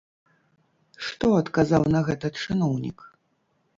[1.07, 2.99] Што адказаў на гэта чыноўнік?